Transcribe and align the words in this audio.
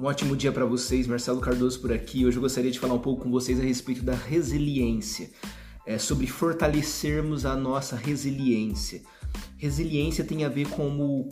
Um 0.00 0.06
ótimo 0.06 0.34
dia 0.34 0.50
para 0.50 0.64
vocês, 0.64 1.06
Marcelo 1.06 1.40
Cardoso 1.40 1.80
por 1.80 1.92
aqui. 1.92 2.26
Hoje 2.26 2.36
eu 2.36 2.42
gostaria 2.42 2.68
de 2.68 2.80
falar 2.80 2.94
um 2.94 2.98
pouco 2.98 3.22
com 3.22 3.30
vocês 3.30 3.60
a 3.60 3.62
respeito 3.62 4.02
da 4.02 4.12
resiliência, 4.12 5.30
é, 5.86 5.98
sobre 5.98 6.26
fortalecermos 6.26 7.46
a 7.46 7.54
nossa 7.54 7.94
resiliência. 7.94 9.02
Resiliência 9.56 10.24
tem 10.24 10.44
a 10.44 10.48
ver 10.48 10.68
como 10.70 11.28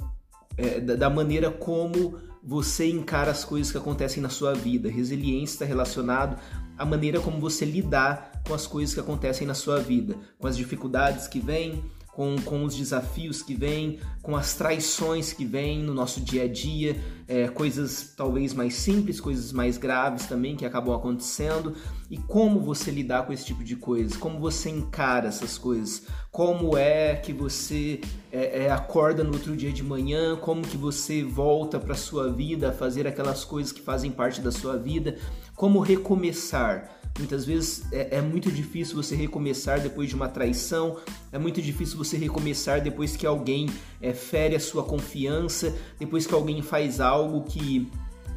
é, 0.57 0.79
da 0.79 1.11
maneira 1.11 1.51
como 1.51 2.17
você 2.41 2.89
encara 2.89 3.33
as 3.33 3.45
coisas 3.45 3.73
que 3.73 3.79
acontecem 3.79 4.23
na 4.23 4.29
sua 4.29 4.55
vida. 4.55 4.89
Resiliência 4.89 5.55
está 5.55 5.65
relacionado 5.65 6.39
à 6.79 6.85
maneira 6.85 7.19
como 7.19 7.41
você 7.41 7.65
lidar 7.65 8.43
com 8.47 8.55
as 8.55 8.65
coisas 8.65 8.95
que 8.95 9.01
acontecem 9.01 9.45
na 9.45 9.55
sua 9.55 9.81
vida, 9.81 10.15
com 10.39 10.47
as 10.47 10.57
dificuldades 10.57 11.27
que 11.27 11.41
vêm, 11.41 11.83
com, 12.13 12.37
com 12.45 12.65
os 12.65 12.77
desafios 12.77 13.43
que 13.43 13.55
vêm, 13.55 13.99
com 14.23 14.37
as 14.37 14.55
traições 14.55 15.33
que 15.33 15.47
vêm 15.47 15.83
no 15.83 15.95
nosso 15.95 16.21
dia 16.21 16.45
a 16.45 16.49
dia, 16.49 17.03
é, 17.27 17.49
coisas 17.49 18.13
talvez 18.15 18.53
mais 18.53 18.75
simples, 18.75 19.19
coisas 19.19 19.51
mais 19.51 19.79
graves 19.79 20.27
também 20.27 20.55
que 20.55 20.67
acabam 20.67 20.95
acontecendo, 20.95 21.75
e 22.11 22.19
como 22.19 22.61
você 22.61 22.91
lidar 22.91 23.27
com 23.27 23.33
esse 23.33 23.47
tipo 23.47 23.65
de 23.65 23.77
coisas, 23.77 24.15
como 24.15 24.39
você 24.39 24.69
encara 24.69 25.29
essas 25.29 25.57
coisas, 25.57 26.03
como 26.31 26.77
é 26.77 27.17
que 27.17 27.33
você 27.33 28.01
é, 28.31 28.65
é, 28.65 28.71
acorda 28.71 29.25
no 29.25 29.33
outro 29.33 29.57
dia 29.57 29.73
de 29.73 29.83
manhã, 29.83 30.37
como 30.37 30.61
que 30.61 30.77
você 30.77 31.25
volta 31.25 31.81
para 31.81 31.95
sua 31.95 32.31
vida 32.31 32.69
a 32.69 32.73
fazer 32.73 33.07
aquelas 33.07 33.43
coisas 33.43 33.73
que 33.73 33.81
fazem 33.81 34.11
parte 34.11 34.43
da 34.43 34.53
sua 34.53 34.77
vida, 34.77 35.17
como 35.63 35.79
recomeçar 35.79 36.91
Muitas 37.17 37.45
vezes 37.45 37.85
é, 37.93 38.17
é, 38.17 38.21
muito 38.21 38.51
difícil 38.51 38.97
você 38.97 39.15
recomeçar 39.15 39.81
depois 39.81 40.09
de 40.09 40.15
uma 40.17 40.29
traição, 40.29 40.97
é 41.31 41.39
muito 41.39 41.61
difícil 41.61 41.99
você 41.99 42.17
recomeçar 42.17 42.81
depois 42.81 43.15
que 43.17 43.27
alguém 43.27 43.69
é, 44.01 44.15
fere 44.15 44.57
a 44.57 44.61
sua 44.61 44.83
confiança, 44.83 45.77
depois 46.01 46.27
que 46.27 46.33
alguém 46.33 46.63
faz 46.63 47.01
algo 47.01 47.45
que 47.45 47.87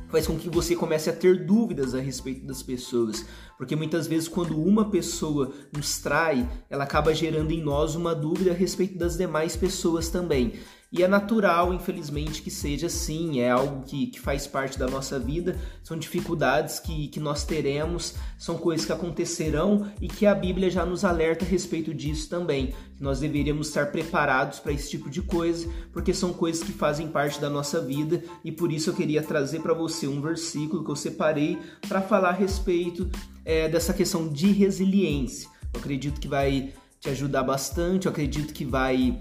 faz 0.10 0.28
com 0.28 0.38
que 0.38 0.50
você 0.50 0.76
comece 0.76 1.10
a 1.10 1.14
ter 1.14 1.46
dúvidas 1.46 1.96
a 1.96 2.00
respeito 2.00 2.46
das 2.46 2.62
pessoas, 2.62 3.26
porque 3.58 3.76
muitas 3.76 4.08
vezes 4.08 4.28
quando 4.28 4.62
uma 4.62 4.92
pessoa 4.92 5.52
nos 5.76 6.00
trai, 6.00 6.48
ela 6.70 6.84
acaba 6.84 7.16
gerando 7.16 7.52
em 7.52 7.64
nós 7.64 7.96
uma 7.96 8.14
dúvida 8.14 8.52
a 8.52 8.54
respeito 8.54 8.98
das 8.98 9.18
demais 9.18 9.56
pessoas 9.56 10.10
também. 10.10 10.54
E 10.92 11.04
é 11.04 11.08
natural, 11.08 11.74
infelizmente, 11.74 12.42
que 12.42 12.52
seja 12.52 12.88
assim, 12.88 13.40
é 13.40 13.50
algo 13.50 13.84
que, 13.84 14.08
que 14.08 14.20
faz 14.20 14.48
parte 14.48 14.78
da 14.80 14.88
nossa 14.88 15.20
vida, 15.20 15.60
são 15.84 15.98
dificuldades 15.98 16.80
que, 16.80 17.08
que 17.08 17.20
nós 17.20 17.44
teremos, 17.44 18.16
são 18.38 18.58
coisas 18.58 18.86
que 18.86 18.94
acontecerão 18.94 19.92
e 20.00 20.08
que 20.08 20.26
a 20.26 20.34
Bíblia 20.34 20.70
já 20.70 20.86
nos 20.86 21.04
alerta 21.04 21.44
a 21.44 21.48
respeito 21.48 21.94
disso 21.94 22.30
também. 22.30 22.68
Que 22.96 23.04
nós 23.04 23.20
deveríamos 23.20 23.68
estar 23.68 23.92
preparados 23.92 24.60
para 24.60 24.72
esse 24.72 24.90
tipo 24.90 25.10
de 25.10 25.22
coisa, 25.22 25.70
porque 25.92 26.14
são 26.14 26.32
coisas 26.32 26.64
que 26.64 26.72
fazem 26.72 27.10
parte 27.10 27.42
da 27.42 27.50
nossa 27.50 27.82
vida 27.82 28.24
e 28.44 28.52
por 28.52 28.72
isso 28.72 28.92
eu 28.92 28.94
queria 28.94 29.22
trazer 29.22 29.62
para 29.62 29.74
você 29.74 30.08
um 30.08 30.22
versículo 30.22 30.84
que 30.84 30.92
eu 30.92 30.96
separei 30.96 31.60
para 31.90 32.02
falar 32.02 32.30
a 32.30 32.34
respeito 32.34 33.10
é, 33.44 33.68
dessa 33.68 33.94
questão 33.94 34.30
de 34.30 34.52
resiliência. 34.52 35.50
Eu 35.74 35.80
acredito 35.82 36.22
que 36.22 36.28
vai 36.28 36.74
te 37.02 37.10
ajudar 37.10 37.44
bastante, 37.44 38.06
eu 38.06 38.12
acredito 38.12 38.54
que 38.54 38.64
vai 38.64 39.20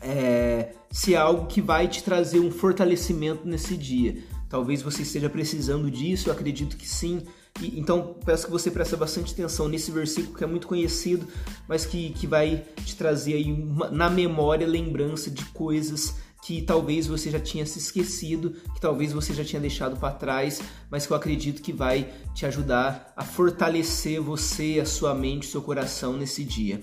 é, 0.00 0.74
ser 0.92 1.16
algo 1.16 1.46
que 1.46 1.62
vai 1.62 1.88
te 1.88 2.04
trazer 2.04 2.38
um 2.38 2.50
fortalecimento 2.50 3.48
nesse 3.48 3.76
dia. 3.76 4.22
Talvez 4.48 4.82
você 4.82 5.00
esteja 5.00 5.30
precisando 5.30 5.90
disso, 5.90 6.28
eu 6.28 6.32
acredito 6.34 6.76
que 6.76 6.86
sim. 6.86 7.22
E, 7.60 7.80
então 7.80 8.16
peço 8.24 8.44
que 8.44 8.52
você 8.52 8.70
preste 8.70 8.94
bastante 8.96 9.32
atenção 9.32 9.66
nesse 9.66 9.90
versículo 9.90 10.36
que 10.36 10.44
é 10.44 10.46
muito 10.46 10.66
conhecido, 10.66 11.26
mas 11.66 11.86
que, 11.86 12.10
que 12.10 12.26
vai 12.26 12.62
te 12.84 12.94
trazer 12.94 13.34
aí 13.34 13.50
uma, 13.50 13.90
na 13.90 14.10
memória 14.10 14.66
lembrança 14.66 15.30
de 15.30 15.44
coisas 15.46 16.14
que 16.42 16.60
talvez 16.60 17.06
você 17.06 17.30
já 17.30 17.38
tinha 17.38 17.64
se 17.64 17.78
esquecido, 17.78 18.50
que 18.74 18.80
talvez 18.80 19.12
você 19.12 19.32
já 19.32 19.44
tinha 19.44 19.60
deixado 19.60 19.96
para 19.96 20.12
trás, 20.12 20.60
mas 20.90 21.06
que 21.06 21.12
eu 21.12 21.16
acredito 21.16 21.62
que 21.62 21.72
vai 21.72 22.12
te 22.34 22.44
ajudar 22.44 23.12
a 23.16 23.24
fortalecer 23.24 24.20
você, 24.20 24.80
a 24.82 24.84
sua 24.84 25.14
mente, 25.14 25.46
o 25.46 25.50
seu 25.50 25.62
coração 25.62 26.14
nesse 26.14 26.44
dia. 26.44 26.82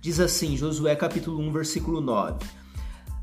Diz 0.00 0.20
assim, 0.20 0.56
Josué 0.56 0.94
capítulo 0.94 1.40
1, 1.40 1.52
versículo 1.52 2.00
9: 2.00 2.38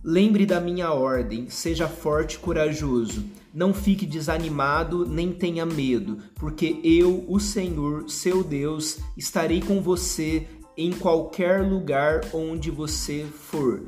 Lembre 0.10 0.46
da 0.46 0.62
minha 0.62 0.94
ordem, 0.94 1.50
seja 1.50 1.86
forte 1.86 2.36
e 2.36 2.40
corajoso. 2.40 3.26
Não 3.54 3.74
fique 3.74 4.06
desanimado 4.06 5.06
nem 5.06 5.34
tenha 5.34 5.66
medo, 5.66 6.20
porque 6.36 6.80
eu, 6.82 7.26
o 7.28 7.42
Senhor, 7.42 8.10
seu 8.10 8.42
Deus, 8.42 9.00
estarei 9.18 9.60
com 9.60 9.82
você 9.82 10.48
em 10.78 10.94
qualquer 10.94 11.62
lugar 11.62 12.22
onde 12.34 12.72
você 12.72 13.26
for. 13.26 13.84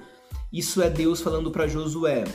Isso 0.51 0.81
é 0.81 0.89
Deus 0.89 1.21
falando 1.21 1.51
para 1.51 1.69
Josué. 1.69 2.25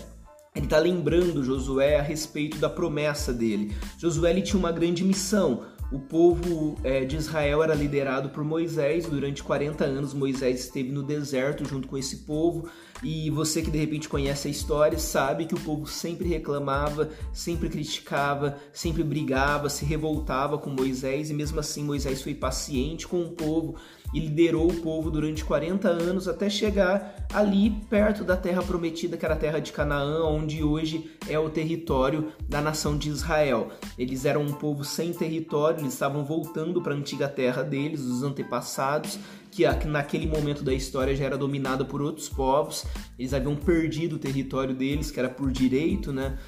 Ele 0.57 0.65
está 0.65 0.79
lembrando 0.79 1.45
Josué 1.45 1.99
a 1.99 2.03
respeito 2.03 2.57
da 2.57 2.71
promessa 2.71 3.35
dele. 3.35 3.77
Josué 3.99 4.31
ele 4.31 4.41
tinha 4.41 4.59
uma 4.59 4.73
grande 4.73 5.05
missão. 5.05 5.61
O 5.93 5.99
povo 5.99 6.77
é, 6.83 7.05
de 7.05 7.17
Israel 7.17 7.63
era 7.63 7.75
liderado 7.75 8.31
por 8.31 8.43
Moisés. 8.43 9.07
Durante 9.07 9.43
40 9.43 9.85
anos, 9.85 10.15
Moisés 10.15 10.61
esteve 10.61 10.91
no 10.91 11.03
deserto 11.03 11.65
junto 11.65 11.87
com 11.87 11.97
esse 11.97 12.19
povo. 12.19 12.69
E 13.03 13.31
você 13.31 13.63
que 13.63 13.71
de 13.71 13.79
repente 13.79 14.09
conhece 14.09 14.49
a 14.49 14.51
história 14.51 14.99
sabe 14.99 15.47
que 15.47 15.55
o 15.55 15.61
povo 15.61 15.87
sempre 15.87 16.29
reclamava, 16.29 17.11
sempre 17.33 17.69
criticava, 17.69 18.59
sempre 18.73 19.03
brigava, 19.03 19.69
se 19.69 19.85
revoltava 19.85 20.59
com 20.59 20.71
Moisés. 20.71 21.31
E 21.31 21.35
mesmo 21.35 21.61
assim, 21.61 21.85
Moisés 21.85 22.23
foi 22.23 22.35
paciente 22.35 23.07
com 23.07 23.23
o 23.23 23.33
povo 23.33 23.77
e 24.15 24.21
liderou 24.21 24.71
o 24.71 24.81
povo 24.81 25.11
durante 25.11 25.45
40 25.45 25.89
anos 25.89 26.29
até 26.29 26.49
chegar 26.49 27.27
ali 27.33 27.71
perto 27.91 28.23
da 28.23 28.37
terra 28.37 28.63
prometida, 28.63 29.17
que 29.17 29.25
era 29.25 29.35
a 29.35 29.39
terra 29.39 29.59
de 29.59 29.73
Canaã, 29.73 30.25
onde 30.25 30.63
hoje 30.63 31.11
é 31.29 31.37
o 31.39 31.51
território 31.51 32.33
da 32.49 32.61
nação 32.61 32.97
de 32.97 33.09
Israel. 33.11 33.71
Eles 33.99 34.25
eram 34.25 34.43
um 34.43 34.53
povo 34.53 34.85
sem 34.85 35.13
território, 35.13 35.81
eles 35.81 35.93
estavam 35.93 36.25
voltando 36.25 36.81
para 36.81 36.95
a 36.95 36.97
antiga 36.97 37.29
terra 37.29 37.63
deles, 37.63 38.03
os 38.03 38.23
antepassados, 38.23 39.19
que 39.51 39.65
naquele 39.87 40.27
momento 40.27 40.63
da 40.63 40.73
história 40.73 41.15
já 41.15 41.25
era 41.25 41.37
dominada 41.37 41.85
por 41.85 42.01
outros 42.01 42.29
povos. 42.29 42.85
Eles 43.19 43.35
haviam 43.35 43.57
perdido 43.57 44.17
o 44.17 44.19
território 44.19 44.75
deles, 44.75 45.11
que 45.11 45.19
era 45.19 45.29
por 45.29 45.51
direito, 45.51 46.13
né? 46.13 46.39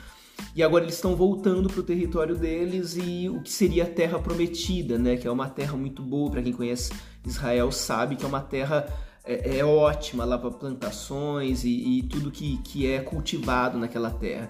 E 0.54 0.62
agora 0.62 0.84
eles 0.84 0.94
estão 0.94 1.14
voltando 1.14 1.68
para 1.68 1.80
o 1.80 1.82
território 1.82 2.36
deles 2.36 2.96
e 2.96 3.28
o 3.28 3.40
que 3.42 3.52
seria 3.52 3.84
a 3.84 3.86
terra 3.86 4.18
prometida, 4.18 4.98
né? 4.98 5.16
Que 5.16 5.26
é 5.26 5.30
uma 5.30 5.48
terra 5.48 5.76
muito 5.76 6.02
boa 6.02 6.30
para 6.30 6.42
quem 6.42 6.52
conhece 6.52 6.92
Israel 7.24 7.72
sabe 7.72 8.16
que 8.16 8.24
é 8.24 8.28
uma 8.28 8.40
terra 8.40 8.86
é, 9.24 9.58
é 9.58 9.64
ótima 9.64 10.24
lá 10.24 10.38
para 10.38 10.50
plantações 10.50 11.64
e, 11.64 11.98
e, 11.98 12.02
tudo 12.04 12.30
que, 12.30 12.58
que 12.58 12.86
é 12.86 13.00
cultivado 13.00 13.76
naquela 13.76 14.10
terra. 14.10 14.48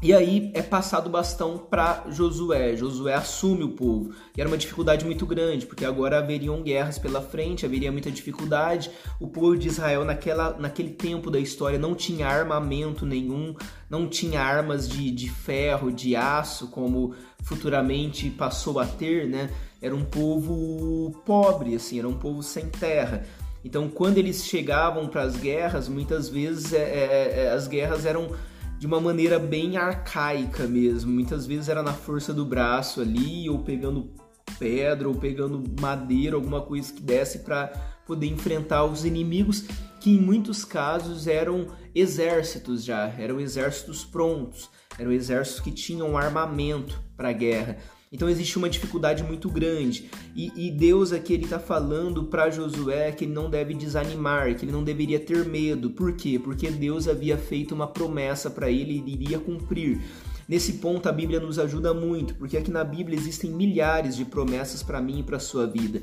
E 0.00 0.14
aí 0.14 0.52
é 0.54 0.62
passado 0.62 1.08
o 1.08 1.10
bastão 1.10 1.58
para 1.58 2.04
Josué. 2.08 2.76
Josué 2.76 3.14
assume 3.14 3.64
o 3.64 3.70
povo. 3.70 4.14
E 4.36 4.40
era 4.40 4.48
uma 4.48 4.56
dificuldade 4.56 5.04
muito 5.04 5.26
grande, 5.26 5.66
porque 5.66 5.84
agora 5.84 6.18
haveriam 6.18 6.62
guerras 6.62 7.00
pela 7.00 7.20
frente, 7.20 7.66
haveria 7.66 7.90
muita 7.90 8.08
dificuldade. 8.08 8.92
O 9.18 9.26
povo 9.26 9.56
de 9.56 9.66
Israel 9.66 10.04
naquela, 10.04 10.56
naquele 10.56 10.90
tempo 10.90 11.32
da 11.32 11.40
história 11.40 11.80
não 11.80 11.96
tinha 11.96 12.28
armamento 12.28 13.04
nenhum, 13.04 13.56
não 13.90 14.08
tinha 14.08 14.40
armas 14.40 14.88
de, 14.88 15.10
de 15.10 15.28
ferro, 15.28 15.90
de 15.90 16.14
aço, 16.14 16.68
como 16.68 17.12
futuramente 17.42 18.30
passou 18.30 18.78
a 18.78 18.86
ter, 18.86 19.26
né? 19.26 19.50
Era 19.82 19.96
um 19.96 20.04
povo 20.04 21.10
pobre, 21.26 21.74
assim, 21.74 21.98
era 21.98 22.08
um 22.08 22.16
povo 22.16 22.40
sem 22.40 22.68
terra. 22.68 23.24
Então, 23.64 23.88
quando 23.88 24.18
eles 24.18 24.44
chegavam 24.44 25.08
para 25.08 25.22
as 25.22 25.36
guerras, 25.36 25.88
muitas 25.88 26.28
vezes 26.28 26.72
é, 26.72 26.78
é, 26.78 27.34
é, 27.36 27.50
as 27.50 27.66
guerras 27.66 28.06
eram 28.06 28.30
de 28.78 28.86
uma 28.86 29.00
maneira 29.00 29.38
bem 29.38 29.76
arcaica 29.76 30.66
mesmo. 30.66 31.10
Muitas 31.10 31.46
vezes 31.46 31.68
era 31.68 31.82
na 31.82 31.92
força 31.92 32.32
do 32.32 32.44
braço 32.44 33.00
ali, 33.00 33.50
ou 33.50 33.58
pegando 33.58 34.12
pedra, 34.58 35.08
ou 35.08 35.14
pegando 35.14 35.62
madeira, 35.80 36.36
alguma 36.36 36.62
coisa 36.62 36.92
que 36.92 37.02
desse 37.02 37.40
para 37.40 37.68
poder 38.06 38.26
enfrentar 38.26 38.84
os 38.84 39.04
inimigos, 39.04 39.64
que 40.00 40.10
em 40.10 40.20
muitos 40.20 40.64
casos 40.64 41.26
eram 41.26 41.66
exércitos 41.94 42.84
já, 42.84 43.08
eram 43.18 43.40
exércitos 43.40 44.04
prontos, 44.04 44.70
eram 44.98 45.12
exércitos 45.12 45.60
que 45.60 45.70
tinham 45.70 46.16
armamento 46.16 47.02
para 47.16 47.30
a 47.30 47.32
guerra. 47.32 47.78
Então 48.10 48.28
existe 48.28 48.56
uma 48.56 48.68
dificuldade 48.68 49.22
muito 49.22 49.50
grande. 49.50 50.10
E, 50.34 50.68
e 50.68 50.70
Deus 50.70 51.12
aqui 51.12 51.34
ele 51.34 51.44
está 51.44 51.58
falando 51.58 52.24
para 52.24 52.50
Josué 52.50 53.12
que 53.12 53.24
ele 53.24 53.32
não 53.32 53.50
deve 53.50 53.74
desanimar, 53.74 54.54
que 54.54 54.64
ele 54.64 54.72
não 54.72 54.82
deveria 54.82 55.20
ter 55.20 55.44
medo. 55.44 55.90
Por 55.90 56.14
quê? 56.14 56.38
Porque 56.38 56.70
Deus 56.70 57.06
havia 57.06 57.36
feito 57.36 57.74
uma 57.74 57.86
promessa 57.86 58.50
para 58.50 58.70
ele 58.70 58.94
e 58.94 58.98
ele 58.98 59.12
iria 59.12 59.38
cumprir. 59.38 60.00
Nesse 60.48 60.74
ponto 60.74 61.06
a 61.06 61.12
Bíblia 61.12 61.40
nos 61.40 61.58
ajuda 61.58 61.92
muito, 61.92 62.34
porque 62.34 62.56
aqui 62.56 62.70
na 62.70 62.82
Bíblia 62.82 63.18
existem 63.18 63.50
milhares 63.50 64.16
de 64.16 64.24
promessas 64.24 64.82
para 64.82 65.00
mim 65.00 65.18
e 65.18 65.22
para 65.22 65.38
sua 65.38 65.66
vida. 65.66 66.00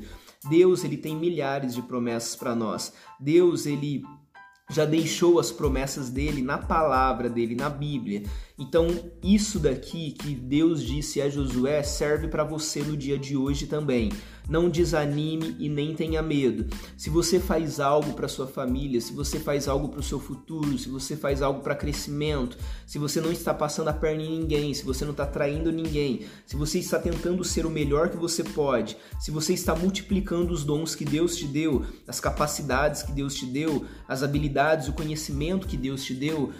Deus 0.48 0.84
ele 0.84 0.96
tem 0.96 1.16
milhares 1.16 1.74
de 1.74 1.82
promessas 1.82 2.36
para 2.36 2.54
nós. 2.54 2.92
Deus 3.18 3.66
ele 3.66 4.04
já 4.70 4.84
deixou 4.84 5.38
as 5.38 5.52
promessas 5.52 6.10
dele 6.10 6.42
na 6.42 6.58
palavra 6.58 7.28
dele, 7.28 7.54
na 7.54 7.70
Bíblia. 7.70 8.22
Então, 8.58 8.88
isso 9.22 9.58
daqui 9.58 10.12
que 10.12 10.34
Deus 10.34 10.82
disse 10.82 11.20
a 11.20 11.28
Josué 11.28 11.82
serve 11.82 12.26
para 12.26 12.42
você 12.42 12.82
no 12.82 12.96
dia 12.96 13.18
de 13.18 13.36
hoje 13.36 13.66
também. 13.66 14.10
Não 14.48 14.70
desanime 14.70 15.54
e 15.58 15.68
nem 15.68 15.94
tenha 15.94 16.22
medo. 16.22 16.66
Se 16.96 17.10
você 17.10 17.38
faz 17.38 17.80
algo 17.80 18.14
para 18.14 18.28
sua 18.28 18.46
família, 18.46 18.98
se 18.98 19.12
você 19.12 19.38
faz 19.38 19.68
algo 19.68 19.90
para 19.90 20.00
o 20.00 20.02
seu 20.02 20.18
futuro, 20.18 20.78
se 20.78 20.88
você 20.88 21.16
faz 21.16 21.42
algo 21.42 21.60
para 21.60 21.74
crescimento, 21.74 22.56
se 22.86 22.98
você 22.98 23.20
não 23.20 23.30
está 23.30 23.52
passando 23.52 23.88
a 23.88 23.92
perna 23.92 24.22
em 24.22 24.38
ninguém, 24.40 24.72
se 24.72 24.86
você 24.86 25.04
não 25.04 25.12
está 25.12 25.26
traindo 25.26 25.70
ninguém, 25.70 26.24
se 26.46 26.56
você 26.56 26.78
está 26.78 26.98
tentando 26.98 27.44
ser 27.44 27.66
o 27.66 27.70
melhor 27.70 28.08
que 28.08 28.16
você 28.16 28.42
pode, 28.42 28.96
se 29.20 29.30
você 29.30 29.52
está 29.52 29.74
multiplicando 29.74 30.54
os 30.54 30.64
dons 30.64 30.94
que 30.94 31.04
Deus 31.04 31.36
te 31.36 31.46
deu, 31.46 31.84
as 32.08 32.20
capacidades 32.20 33.02
que 33.02 33.12
Deus 33.12 33.34
te 33.34 33.44
deu, 33.44 33.84
as 34.08 34.22
habilidades, 34.22 34.88
o 34.88 34.94
conhecimento 34.94 35.66
que 35.66 35.76
Deus 35.76 36.04
te 36.04 36.14
deu, 36.14 36.54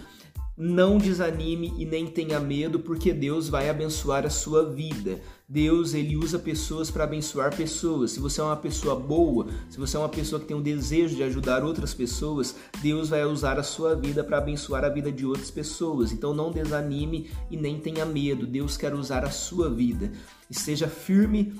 não 0.57 0.97
desanime 0.97 1.71
e 1.77 1.85
nem 1.85 2.07
tenha 2.07 2.39
medo, 2.39 2.79
porque 2.79 3.13
Deus 3.13 3.47
vai 3.47 3.69
abençoar 3.69 4.25
a 4.25 4.29
sua 4.29 4.67
vida. 4.67 5.21
Deus 5.47 5.93
ele 5.93 6.17
usa 6.17 6.39
pessoas 6.39 6.89
para 6.89 7.03
abençoar 7.03 7.55
pessoas. 7.55 8.11
Se 8.11 8.19
você 8.19 8.41
é 8.41 8.43
uma 8.43 8.55
pessoa 8.57 8.95
boa, 8.95 9.47
se 9.69 9.77
você 9.77 9.95
é 9.95 9.99
uma 9.99 10.09
pessoa 10.09 10.41
que 10.41 10.47
tem 10.47 10.57
o 10.57 10.61
desejo 10.61 11.15
de 11.15 11.23
ajudar 11.23 11.63
outras 11.63 11.93
pessoas, 11.93 12.55
Deus 12.81 13.09
vai 13.09 13.23
usar 13.23 13.59
a 13.59 13.63
sua 13.63 13.95
vida 13.95 14.23
para 14.23 14.39
abençoar 14.39 14.83
a 14.83 14.89
vida 14.89 15.11
de 15.11 15.25
outras 15.27 15.51
pessoas. 15.51 16.11
Então 16.11 16.33
não 16.33 16.51
desanime 16.51 17.29
e 17.51 17.55
nem 17.55 17.79
tenha 17.79 18.05
medo. 18.05 18.47
Deus 18.47 18.75
quer 18.75 18.95
usar 18.95 19.23
a 19.23 19.29
sua 19.29 19.69
vida. 19.69 20.11
Esteja 20.49 20.87
firme, 20.87 21.53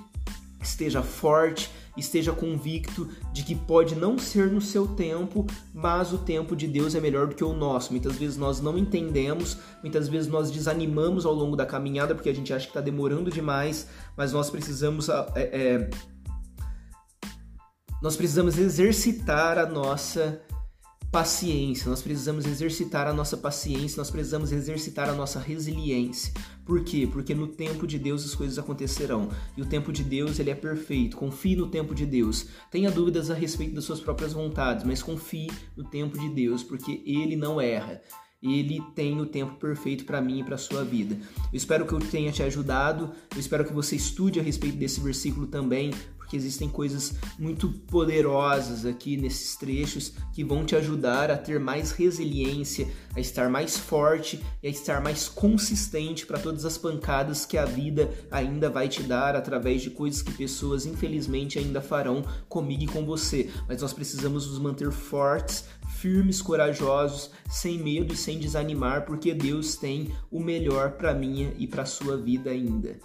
esteja 0.59 1.03
forte 1.03 1.69
esteja 1.97 2.31
convicto 2.31 3.09
de 3.33 3.44
que 3.44 3.55
pode 3.55 3.95
não 3.95 4.17
ser 4.17 4.51
no 4.51 4.61
seu 4.61 4.88
tempo, 4.88 5.45
mas 5.73 6.13
o 6.13 6.17
tempo 6.17 6.55
de 6.55 6.67
Deus 6.67 6.95
é 6.95 7.01
melhor 7.01 7.27
do 7.27 7.35
que 7.35 7.44
o 7.44 7.53
nosso. 7.53 7.91
Muitas 7.91 8.15
vezes 8.15 8.38
nós 8.38 8.61
não 8.61 8.77
entendemos, 8.77 9.57
muitas 9.81 10.07
vezes 10.07 10.29
nós 10.29 10.51
desanimamos 10.51 11.25
ao 11.25 11.33
longo 11.33 11.55
da 11.55 11.65
caminhada 11.65 12.13
porque 12.13 12.29
a 12.29 12.35
gente 12.35 12.53
acha 12.53 12.65
que 12.65 12.71
está 12.71 12.81
demorando 12.81 13.31
demais, 13.31 13.88
mas 14.15 14.31
nós 14.31 14.49
precisamos. 14.49 15.09
É, 15.09 15.25
é, 15.35 15.89
nós 18.01 18.15
precisamos 18.15 18.57
exercitar 18.57 19.57
a 19.57 19.65
nossa 19.65 20.39
paciência, 21.12 21.89
nós 21.89 22.01
precisamos 22.01 22.45
exercitar 22.45 23.07
a 23.07 23.13
nossa 23.13 23.38
paciência, 23.38 23.98
nós 23.98 24.12
precisamos 24.12 24.51
exercitar 24.51 25.09
a 25.09 25.13
nossa 25.13 25.39
resiliência. 25.39 26.33
Por 26.65 26.83
quê? 26.83 27.07
Porque 27.09 27.33
no 27.33 27.48
tempo 27.48 27.88
de 27.88 27.98
Deus 27.98 28.25
as 28.25 28.36
coisas 28.36 28.59
acontecerão. 28.59 29.30
E 29.56 29.62
o 29.62 29.65
tempo 29.65 29.94
de 29.94 30.04
Deus, 30.04 30.38
ele 30.38 30.50
é 30.50 30.56
perfeito. 30.56 31.15
Confie 31.15 31.56
no 31.56 31.68
tempo 31.68 31.95
de 31.95 32.06
Deus. 32.06 32.48
Tenha 32.69 32.92
dúvidas 32.92 33.31
a 33.31 33.33
respeito 33.33 33.74
das 33.74 33.86
suas 33.86 34.01
próprias 34.01 34.33
vontades, 34.33 34.83
mas 34.83 35.01
confie 35.01 35.50
no 35.77 35.86
tempo 35.86 36.19
de 36.19 36.27
Deus, 36.30 36.63
porque 36.63 37.01
ele 37.06 37.38
não 37.38 37.62
erra. 37.62 38.01
Ele 38.53 38.81
tem 38.95 39.19
o 39.19 39.25
tempo 39.25 39.55
perfeito 39.55 40.05
para 40.05 40.21
mim 40.21 40.39
e 40.39 40.44
para 40.44 40.57
sua 40.57 40.83
vida. 40.83 41.15
Eu 41.51 41.57
espero 41.57 41.85
que 41.85 41.94
eu 41.94 41.99
tenha 41.99 42.31
te 42.31 42.44
ajudado. 42.44 43.11
Eu 43.33 43.39
espero 43.39 43.65
que 43.65 43.73
você 43.73 43.95
estude 43.95 44.39
a 44.39 44.44
respeito 44.44 44.77
desse 44.77 44.99
versículo 44.99 45.47
também, 45.47 45.91
porque 46.27 46.35
existem 46.35 46.67
coisas 46.67 47.13
muito 47.39 47.69
poderosas 47.69 48.85
aqui 48.85 49.15
nesses 49.15 49.55
trechos 49.55 50.11
que 50.33 50.44
vão 50.44 50.65
te 50.65 50.75
ajudar 50.75 51.31
a 51.31 51.38
ter 51.38 51.57
mais 51.57 51.91
resiliência, 51.91 52.85
a 53.15 53.19
estar 53.21 53.49
mais 53.49 53.77
forte 53.77 54.44
e 54.61 54.67
a 54.67 54.69
estar 54.69 55.01
mais 55.01 55.29
consistente 55.29 56.25
para 56.25 56.38
todas 56.38 56.65
as 56.65 56.77
pancadas 56.77 57.45
que 57.45 57.57
a 57.57 57.63
vida 57.63 58.11
ainda 58.29 58.69
vai 58.69 58.89
te 58.89 59.01
dar 59.03 59.38
através 59.38 59.81
de 59.81 59.89
coisas 59.89 60.21
que 60.21 60.33
pessoas 60.33 60.85
infelizmente 60.85 61.59
ainda 61.59 61.81
farão 61.81 62.21
comigo 62.49 62.83
e 62.83 62.88
com 62.88 63.05
você. 63.05 63.49
Mas 63.65 63.81
nós 63.81 63.94
precisamos 63.94 64.47
nos 64.47 64.59
manter 64.59 64.91
fortes, 64.91 65.63
firmes, 65.97 66.41
corajosos, 66.41 67.31
sem 67.49 67.77
medo 67.79 68.13
e 68.13 68.17
sem 68.17 68.39
desanimar, 68.39 69.05
porque 69.05 69.33
Deus 69.33 69.75
tem 69.75 70.13
o 70.31 70.39
melhor 70.39 70.91
para 70.91 71.13
minha 71.13 71.53
e 71.57 71.67
para 71.67 71.85
sua 71.85 72.17
vida 72.17 72.49
ainda. 72.49 72.99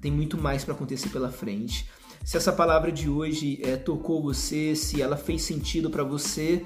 Tem 0.00 0.10
muito 0.10 0.38
mais 0.38 0.64
para 0.64 0.74
acontecer 0.74 1.08
pela 1.08 1.30
frente. 1.30 1.88
Se 2.24 2.36
essa 2.36 2.52
palavra 2.52 2.92
de 2.92 3.08
hoje 3.08 3.58
é, 3.62 3.76
tocou 3.76 4.22
você, 4.22 4.76
se 4.76 5.00
ela 5.00 5.16
fez 5.16 5.42
sentido 5.42 5.90
para 5.90 6.04
você, 6.04 6.64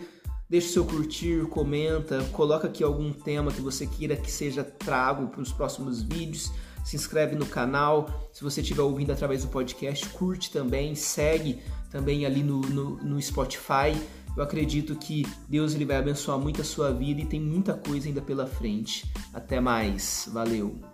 deixe 0.49 0.69
seu 0.69 0.85
curtir, 0.85 1.47
comenta, 1.49 2.23
coloca 2.33 2.67
aqui 2.67 2.83
algum 2.83 3.13
tema 3.13 3.53
que 3.53 3.61
você 3.61 3.87
queira 3.87 4.17
que 4.17 4.31
seja 4.31 4.63
trago 4.63 5.29
para 5.29 5.41
os 5.41 5.53
próximos 5.53 6.03
vídeos. 6.03 6.53
Se 6.85 6.97
inscreve 6.97 7.37
no 7.37 7.47
canal. 7.47 8.29
Se 8.33 8.43
você 8.43 8.61
estiver 8.61 8.83
ouvindo 8.83 9.13
através 9.13 9.43
do 9.43 9.49
podcast, 9.49 10.07
curte 10.09 10.51
também, 10.51 10.97
segue 10.97 11.63
também 11.91 12.27
ali 12.27 12.43
no, 12.43 12.61
no, 12.61 12.97
no 12.97 13.23
Spotify. 13.23 13.97
Eu 14.37 14.43
acredito 14.43 14.97
que 14.97 15.27
Deus 15.49 15.75
ele 15.75 15.85
vai 15.85 15.97
abençoar 15.97 16.39
muito 16.39 16.61
a 16.63 16.65
sua 16.65 16.93
vida 16.93 17.21
e 17.21 17.27
tem 17.27 17.41
muita 17.41 17.75
coisa 17.75 18.09
ainda 18.09 18.23
pela 18.23 18.47
frente. 18.47 19.05
Até 19.33 19.61
mais. 19.61 20.29
Valeu. 20.33 20.92